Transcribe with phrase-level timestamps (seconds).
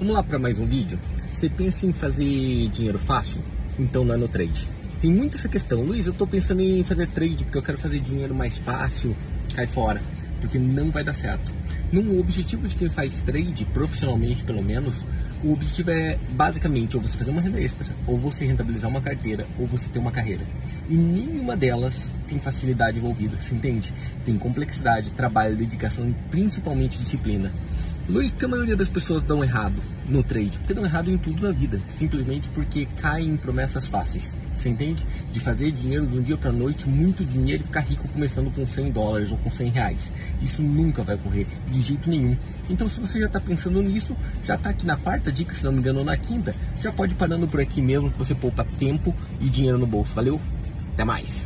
[0.00, 0.98] Vamos lá para mais um vídeo?
[1.30, 2.24] Você pensa em fazer
[2.70, 3.42] dinheiro fácil?
[3.78, 4.66] Então não é no trade.
[4.98, 5.82] Tem muita essa questão.
[5.82, 9.14] Luiz, eu estou pensando em fazer trade porque eu quero fazer dinheiro mais fácil.
[9.54, 10.00] Cai fora,
[10.40, 11.52] porque não vai dar certo.
[11.92, 15.04] No objetivo de quem faz trade, profissionalmente pelo menos,
[15.44, 19.46] o objetivo é basicamente ou você fazer uma renda extra, ou você rentabilizar uma carteira,
[19.58, 20.46] ou você ter uma carreira.
[20.88, 23.92] E nenhuma delas tem facilidade envolvida, se entende?
[24.24, 27.52] Tem complexidade, trabalho, dedicação e principalmente disciplina.
[28.06, 30.58] Porque a maioria das pessoas dão errado no trade?
[30.58, 34.36] Porque dão errado em tudo na vida, simplesmente porque caem em promessas fáceis.
[34.54, 35.06] Você entende?
[35.32, 38.66] De fazer dinheiro de um dia para noite, muito dinheiro e ficar rico começando com
[38.66, 40.12] 100 dólares ou com 100 reais.
[40.42, 42.36] Isso nunca vai ocorrer, de jeito nenhum.
[42.68, 45.72] Então, se você já está pensando nisso, já está aqui na quarta dica, se não
[45.72, 49.14] me engano, ou na quinta, já pode parando por aqui mesmo que você poupa tempo
[49.40, 50.14] e dinheiro no bolso.
[50.14, 50.40] Valeu?
[50.94, 51.38] Até mais!